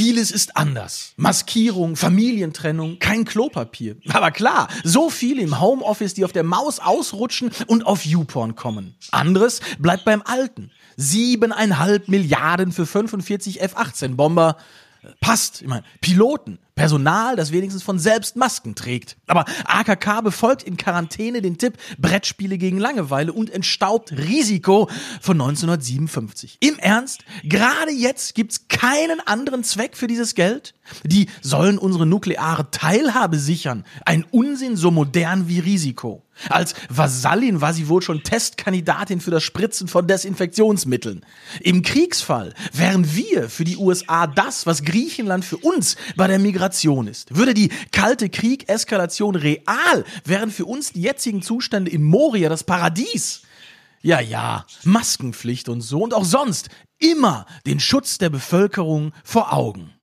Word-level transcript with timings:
Vieles 0.00 0.30
ist 0.30 0.56
anders. 0.56 1.12
Maskierung, 1.18 1.94
Familientrennung, 1.94 2.98
kein 3.00 3.26
Klopapier. 3.26 3.96
Aber 4.08 4.30
klar, 4.30 4.68
so 4.82 5.10
viele 5.10 5.42
im 5.42 5.60
Homeoffice, 5.60 6.14
die 6.14 6.24
auf 6.24 6.32
der 6.32 6.42
Maus 6.42 6.78
ausrutschen 6.78 7.50
und 7.66 7.86
auf 7.86 8.06
YouPorn 8.06 8.54
kommen. 8.54 8.94
Anderes 9.10 9.60
bleibt 9.78 10.06
beim 10.06 10.22
Alten. 10.24 10.70
Siebeneinhalb 10.96 12.08
Milliarden 12.08 12.72
für 12.72 12.86
45 12.86 13.60
F-18-Bomber. 13.60 14.56
Passt. 15.20 15.60
Ich 15.60 15.68
meine, 15.68 15.84
Piloten, 16.00 16.58
Personal, 16.80 17.36
das 17.36 17.52
wenigstens 17.52 17.82
von 17.82 17.98
selbst 17.98 18.36
Masken 18.36 18.74
trägt. 18.74 19.18
Aber 19.26 19.44
AKK 19.66 20.22
befolgt 20.22 20.62
in 20.62 20.78
Quarantäne 20.78 21.42
den 21.42 21.58
Tipp 21.58 21.76
Brettspiele 21.98 22.56
gegen 22.56 22.78
Langeweile 22.78 23.34
und 23.34 23.50
entstaubt 23.50 24.12
Risiko 24.12 24.88
von 25.20 25.38
1957. 25.38 26.56
Im 26.60 26.78
Ernst? 26.78 27.22
Gerade 27.44 27.90
jetzt 27.92 28.34
gibt's 28.34 28.68
keinen 28.68 29.20
anderen 29.26 29.62
Zweck 29.62 29.94
für 29.94 30.06
dieses 30.06 30.34
Geld? 30.34 30.72
Die 31.04 31.26
sollen 31.42 31.76
unsere 31.76 32.06
nukleare 32.06 32.70
Teilhabe 32.70 33.36
sichern. 33.38 33.84
Ein 34.06 34.24
Unsinn 34.30 34.76
so 34.76 34.90
modern 34.90 35.48
wie 35.48 35.58
Risiko. 35.58 36.24
Als 36.48 36.74
Vasallin 36.88 37.60
war 37.60 37.74
sie 37.74 37.88
wohl 37.88 38.00
schon 38.00 38.22
Testkandidatin 38.22 39.20
für 39.20 39.30
das 39.30 39.42
Spritzen 39.42 39.86
von 39.86 40.06
Desinfektionsmitteln. 40.06 41.26
Im 41.60 41.82
Kriegsfall 41.82 42.54
wären 42.72 43.14
wir 43.14 43.50
für 43.50 43.64
die 43.64 43.76
USA 43.76 44.26
das, 44.26 44.64
was 44.64 44.82
Griechenland 44.82 45.44
für 45.44 45.58
uns 45.58 45.96
bei 46.16 46.26
der 46.26 46.38
Migration 46.38 46.69
ist. 47.08 47.36
Würde 47.36 47.54
die 47.54 47.70
kalte 47.92 48.28
Krieg-Eskalation 48.28 49.34
real, 49.34 50.04
wären 50.24 50.50
für 50.50 50.64
uns 50.64 50.92
die 50.92 51.02
jetzigen 51.02 51.42
Zustände 51.42 51.90
im 51.90 52.04
Moria 52.04 52.48
das 52.48 52.64
Paradies. 52.64 53.42
Ja, 54.02 54.20
ja, 54.20 54.64
Maskenpflicht 54.84 55.68
und 55.68 55.82
so 55.82 56.02
und 56.02 56.14
auch 56.14 56.24
sonst 56.24 56.70
immer 56.98 57.46
den 57.66 57.80
Schutz 57.80 58.18
der 58.18 58.30
Bevölkerung 58.30 59.12
vor 59.24 59.52
Augen. 59.52 59.92